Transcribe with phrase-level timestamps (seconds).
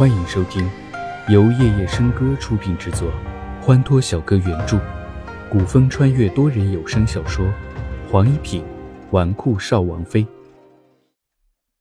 [0.00, 0.66] 欢迎收听
[1.28, 3.12] 由夜夜笙歌出品制作，
[3.60, 4.80] 欢脱小哥原著，
[5.50, 7.44] 古风穿越多人有声小说
[8.10, 8.64] 《黄一品
[9.10, 10.24] 纨绔少王妃》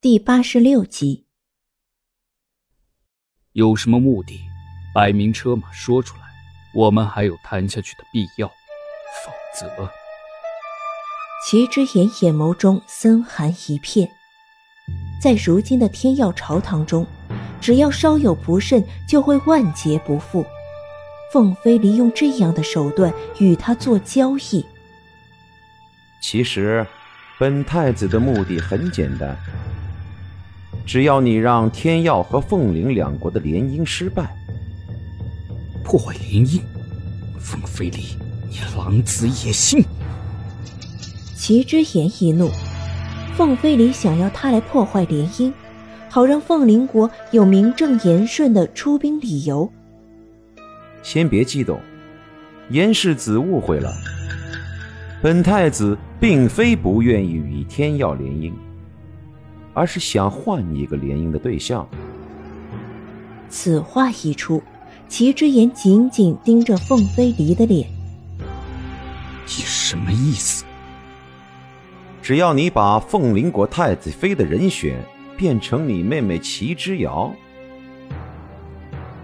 [0.01, 1.27] 第八十六集。
[3.53, 4.41] 有什么目的？
[4.93, 6.23] 摆明车马说出来，
[6.75, 8.49] 我们还有谈下去的必要。
[8.49, 9.89] 否则，
[11.47, 14.11] 齐之言眼眸中森寒一片。
[15.21, 17.05] 在如今的天耀朝堂中。
[17.61, 20.45] 只要稍有不慎，就会万劫不复。
[21.33, 24.65] 凤飞离用这样的手段与他做交易。
[26.21, 26.87] 其实，
[27.37, 29.37] 本太子的目的很简单：
[30.85, 34.33] 只要你让天耀和凤翎两国的联姻失败，
[35.83, 36.61] 破坏联姻。
[37.39, 38.17] 凤飞离，
[38.49, 39.83] 你狼子野心！
[41.35, 42.49] 齐之言一怒，
[43.39, 45.49] 凤飞离想要他来破坏联姻。
[46.09, 49.71] 好让凤麟国有名正言顺的出兵理由。
[51.01, 51.79] 先别激动，
[52.69, 53.93] 严世子误会了。
[55.21, 58.51] 本太子并非不愿意与天耀联姻，
[59.73, 61.87] 而是想换一个联姻的对象。
[63.47, 64.61] 此话一出，
[65.07, 67.87] 齐之言紧紧盯着凤飞离的脸。
[69.45, 70.65] 你什么意思？
[72.29, 75.03] 只要你把凤麟国太子妃的人选。
[75.35, 77.33] 变成你妹妹齐之遥。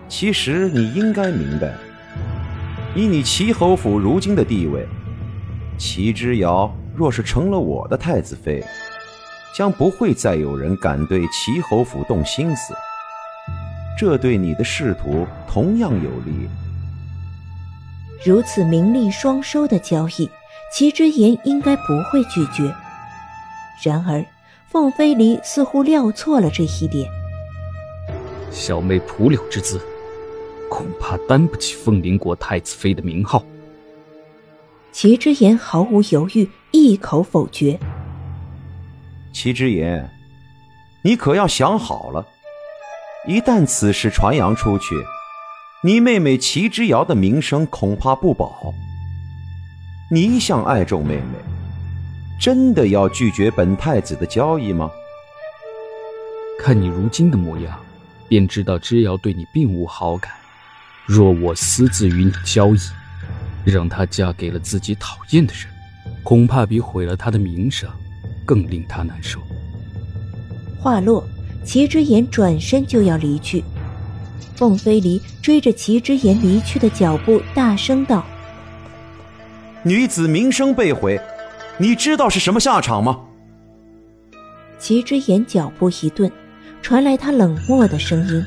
[0.08, 1.76] 其实你应该明白，
[2.96, 4.88] 以你齐侯府如今的地位，
[5.78, 8.64] 齐之遥若是成了我的太子妃，
[9.54, 12.74] 将不会再有人敢对齐侯府动心思。
[14.00, 16.50] 这对你的仕途同样有利。
[18.26, 20.30] 如此名利双收的交易，
[20.72, 22.74] 齐之言应该不会拒绝。
[23.84, 24.26] 然而。
[24.68, 27.10] 凤飞离似乎料错了这一点，
[28.52, 29.80] 小妹蒲柳之姿，
[30.70, 33.42] 恐怕担不起凤翎国太子妃的名号。
[34.92, 37.80] 齐之言毫无犹豫，一口否决。
[39.32, 40.10] 齐之言，
[41.04, 42.26] 你可要想好了，
[43.28, 44.96] 一旦此事传扬出去，
[45.84, 48.74] 你妹妹齐之瑶的名声恐怕不保。
[50.12, 51.55] 你一向爱重妹妹。
[52.40, 54.92] 真的要拒绝本太子的交易吗？
[56.60, 57.78] 看你如今的模样，
[58.28, 60.32] 便知道知瑶对你并无好感。
[61.06, 62.80] 若我私自与你交易，
[63.64, 65.68] 让她嫁给了自己讨厌的人，
[66.24, 67.90] 恐怕比毁了她的名声
[68.46, 69.40] 更令她难受。
[70.80, 71.28] 话落，
[71.64, 73.64] 齐之言转身就要离去。
[74.56, 78.26] 凤飞离追着齐之言离去的脚步，大声道
[79.84, 81.20] ：“女子名声被毁。”
[81.78, 83.26] 你知道是什么下场吗？
[84.80, 86.32] 齐之言脚步一顿，
[86.82, 88.44] 传来他冷漠的声音：“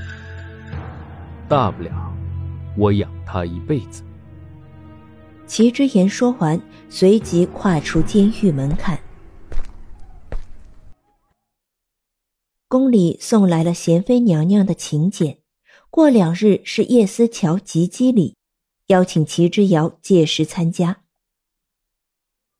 [1.49, 1.91] 大不了，
[2.77, 4.03] 我养他一辈子。”
[5.47, 8.99] 齐之言说完，随即跨出监狱门槛。
[12.69, 15.39] 宫里送来了贤妃娘娘的请柬，
[15.91, 18.37] 过两日是叶思乔及笄礼，
[18.89, 20.99] 邀请齐之遥届时参加。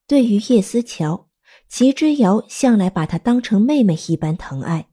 [0.09, 1.29] 对于叶思乔，
[1.69, 4.89] 齐之遥向来把她当成妹妹一般疼爱。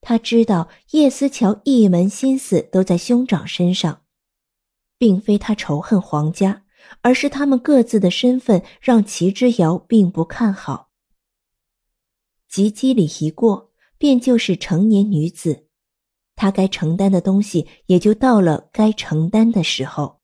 [0.00, 4.02] 他知道叶思乔一门心思都在兄长身上，
[4.96, 6.64] 并非他仇恨皇家，
[7.00, 10.90] 而是他们各自的身份让齐之遥并不看好。
[12.48, 15.66] 及笄礼一过，便就是成年女子，
[16.36, 20.17] 她该承担的东西也就到了该承担的时候。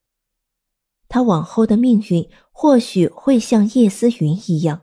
[1.15, 4.81] 他往后的命运或许会像叶思云一样，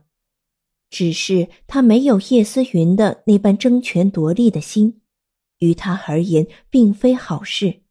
[0.90, 5.02] 只是他没有叶思云的那般争权夺利的心，
[5.58, 7.82] 于他而言并非好事。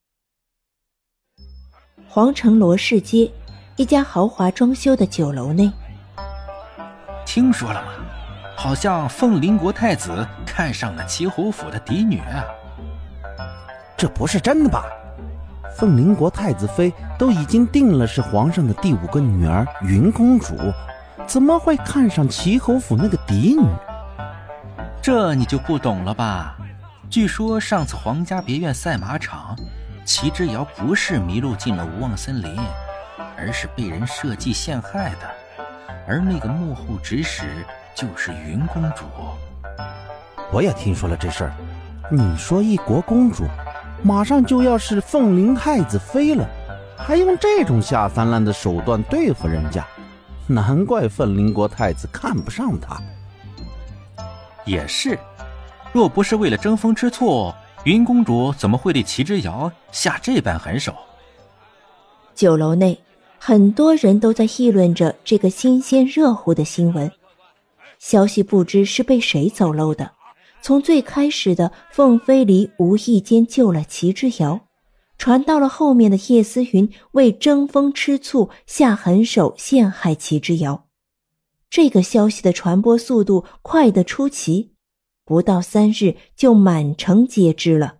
[2.09, 3.31] 皇城罗氏街，
[3.77, 5.71] 一家豪华装修的酒楼内，
[7.27, 7.93] 听说了吗？
[8.57, 12.47] 好像凤林国太子看上了齐侯府的嫡女啊！
[13.99, 14.87] 这不是真的吧？
[15.77, 20.55] 凤麟国太子妃都已经定了，是皇上的第五个女儿云公主，
[21.27, 23.67] 怎么会看上齐侯府那个嫡女？
[25.03, 26.57] 这你就不懂了吧？
[27.09, 29.57] 据说上次皇家别院赛马场，
[30.05, 32.57] 齐之遥不是迷路进了无望森林，
[33.37, 35.65] 而是被人设计陷害的，
[36.07, 37.65] 而那个幕后指使
[37.95, 39.05] 就是云公主。
[40.53, 41.53] 我也听说了这事儿。
[42.13, 43.45] 你说一国公主？
[44.03, 46.49] 马上就要是凤翎太子妃了，
[46.97, 49.87] 还用这种下三滥的手段对付人家，
[50.47, 53.01] 难怪凤翎国太子看不上他。
[54.65, 55.19] 也是，
[55.93, 57.53] 若不是为了争风吃醋，
[57.85, 60.95] 云公主怎么会对齐之遥下这般狠手？
[62.35, 62.99] 酒楼内，
[63.39, 67.11] 很多人都在议论着这个新鲜热乎的新闻。
[67.99, 70.11] 消息不知是被谁走漏的，
[70.63, 74.61] 从最开始的凤飞离无意间救了齐之遥，
[75.19, 80.87] 传到了后面的叶思云为争风吃醋下狠手陷害齐之遥。
[81.69, 84.73] 这个消息的传播速度快得出奇。
[85.25, 87.99] 不到三日，就满城皆知了。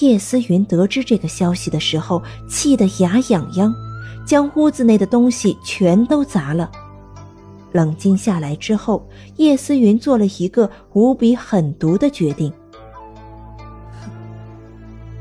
[0.00, 3.72] 叶思云得知这个消息的时候，气得牙痒痒，
[4.26, 6.70] 将屋子内的东西全都砸了。
[7.72, 12.52] 冷静下来之后，叶思云做了一个无比狠毒的决定：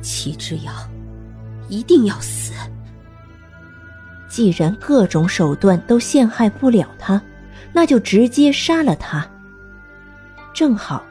[0.01, 0.71] 齐之遥
[1.69, 2.53] 一定要死。
[4.29, 7.21] 既然各种手段都陷害不了他，
[7.73, 9.25] 那就直接杀了他。
[10.53, 11.03] 正好，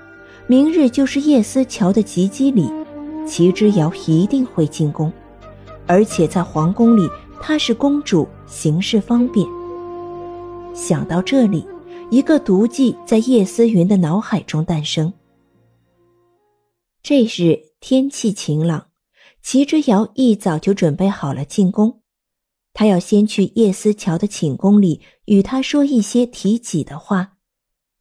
[0.46, 2.70] 明日就是叶思乔的及笄礼，
[3.26, 5.12] 齐之遥一定会进宫，
[5.86, 7.08] 而且在皇宫里，
[7.40, 9.46] 她是公主，行事方便。
[10.76, 11.66] 想到这里，
[12.10, 15.10] 一个毒计在叶思云的脑海中诞生。
[17.02, 18.88] 这日天气晴朗，
[19.42, 22.02] 齐之遥一早就准备好了进宫，
[22.74, 27.32] 他要先去叶思乔的寝宫里与他说一些提己的话。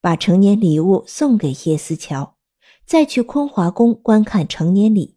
[0.02, 2.36] 把成年礼物送给叶思乔，
[2.86, 5.16] 再去坤华宫观看成年礼。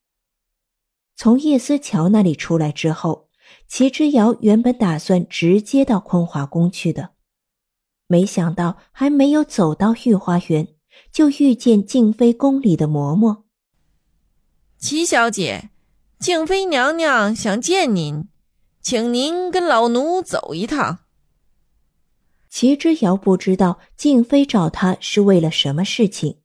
[1.16, 3.28] 从叶思乔那里出来之后，
[3.66, 7.10] 齐之遥原本打算直接到坤华宫去的，
[8.08, 10.66] 没想到还没有走到御花园，
[11.12, 13.44] 就遇见静妃宫里的嬷嬷。
[14.78, 15.70] 齐小姐，
[16.18, 18.28] 静妃娘娘想见您，
[18.80, 21.00] 请您跟老奴走一趟。
[22.48, 26.40] 齐之遥不知道静妃找他是为了什么事情，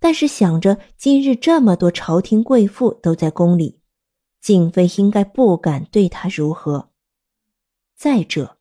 [0.00, 3.78] 但是想着今日这么多朝廷贵妇都在宫里，
[4.40, 6.90] 静妃应该不敢对他如何。
[7.94, 8.55] 再者，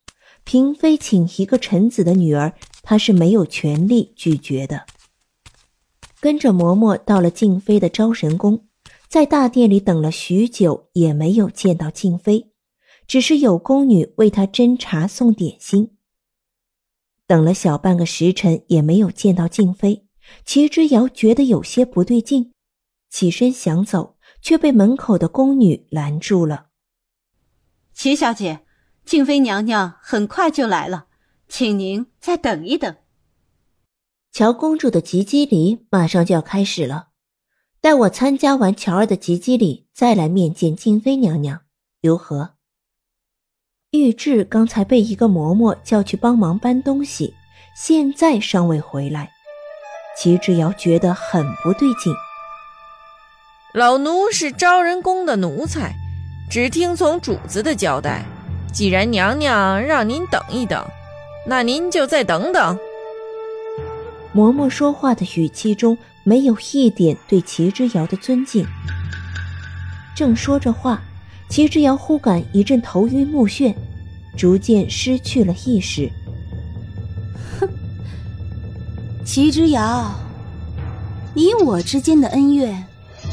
[0.46, 2.54] 嫔妃请一个臣子的女儿，
[2.84, 4.86] 他是没有权利拒绝的。
[6.20, 8.68] 跟着嬷嬷到了静妃的昭神宫，
[9.08, 12.52] 在大殿里等了许久，也没有见到静妃，
[13.08, 15.98] 只是有宫女为她斟茶送点心。
[17.28, 20.06] 等了小半个时辰，也没有见到静妃。
[20.46, 22.54] 齐之遥觉得有些不对劲，
[23.10, 26.68] 起身想走，却被门口的宫女拦住了。
[27.94, 28.62] 齐小姐，
[29.06, 31.06] 静妃娘娘很快就来了，
[31.48, 32.96] 请您再等一等。
[34.32, 37.10] 乔公主的及笄礼马上就要开始了，
[37.80, 41.62] 待我参加完乔儿的及笄礼，再来面见静妃娘娘，
[42.02, 42.56] 如何？
[43.92, 47.34] 玉质刚才被一个嬷嬷叫去帮忙搬东西，
[47.78, 49.32] 现在尚未回来。
[50.18, 52.14] 齐之遥觉得很不对劲。
[53.74, 55.94] 老奴是昭仁宫的奴才，
[56.50, 58.26] 只听从主子的交代。
[58.76, 60.86] 既然娘娘让您等一等，
[61.48, 62.78] 那您就再等等。
[64.36, 68.68] 嬷嬷说话的语气中没有一点对齐之遥的尊敬。
[70.14, 71.02] 正说着话。
[71.48, 73.74] 齐之遥忽感一阵头晕目眩，
[74.36, 76.10] 逐渐失去了意识。
[77.60, 77.70] 哼，
[79.24, 80.12] 齐之遥，
[81.36, 82.84] 你我之间的恩怨，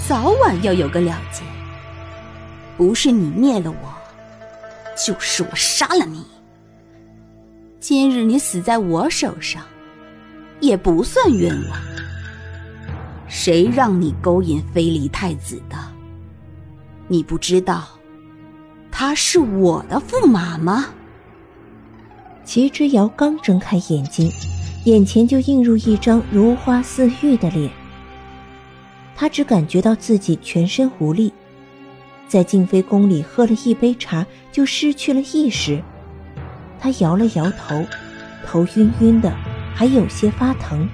[0.07, 1.43] 早晚要有个了结。
[2.77, 3.77] 不是你灭了我，
[4.97, 6.25] 就是我杀了你。
[7.81, 9.63] 今日你死在我手上，
[10.61, 11.81] 也不算冤枉。
[13.27, 15.77] 谁让你勾引非礼太子的？
[17.09, 17.89] 你不知道。
[18.91, 20.87] 她是我的驸马吗？
[22.45, 24.31] 齐之遥刚睁开眼睛，
[24.85, 27.71] 眼前就映入一张如花似玉的脸。
[29.15, 31.33] 他只感觉到自己全身无力，
[32.33, 35.83] 在静妃宫里喝了一杯茶就失去了意识。
[36.81, 37.85] 他摇了摇头，
[38.47, 39.31] 头晕晕的，
[39.75, 40.89] 还有些发疼。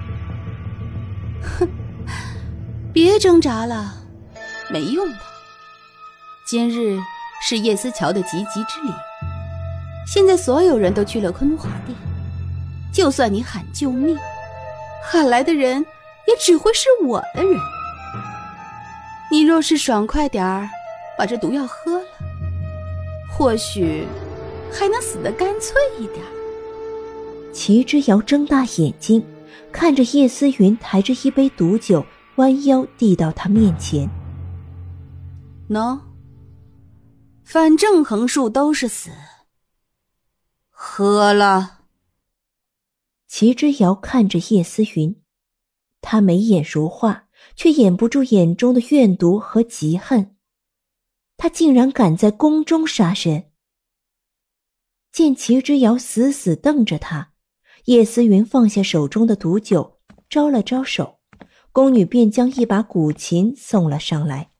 [1.40, 1.68] 哼，
[2.92, 3.94] 别挣扎了，
[4.68, 5.16] 没用的。
[6.44, 6.98] 今日。
[7.40, 8.92] 是叶思乔的及笄之礼。
[10.04, 11.96] 现在所有人都去了坤华殿，
[12.92, 14.18] 就算你喊救命，
[15.04, 15.86] 喊来的人
[16.26, 17.56] 也只会是我的人。
[19.30, 20.68] 你若是爽快点儿，
[21.18, 22.04] 把这毒药喝了，
[23.28, 24.06] 或许
[24.72, 26.24] 还能死得干脆一点。
[27.52, 29.20] 齐之遥睁大眼睛，
[29.72, 32.06] 看着叶思云抬着一杯毒酒，
[32.36, 34.08] 弯腰递到他面前。
[35.68, 35.98] 喏。
[37.42, 39.10] 反正横竖都是死，
[40.68, 41.78] 喝了。
[43.26, 45.16] 齐之遥看着叶思云，
[46.02, 47.24] 他眉眼如画，
[47.56, 50.36] 却掩不住眼中的怨毒和嫉恨。
[51.40, 53.44] 他竟然敢在宫中杀人！
[55.12, 57.30] 见齐之遥死死瞪着他，
[57.84, 61.20] 叶思云放下手中的毒酒，招了招手，
[61.70, 64.50] 宫女便将一把古琴送了上来。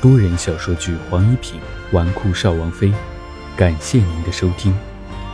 [0.00, 2.86] 多人小说剧《黄一品纨绔少王妃》，
[3.56, 4.72] 感谢您的收听，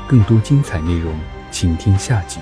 [0.08, 1.14] 更多精彩内容，
[1.50, 2.40] 请听下集。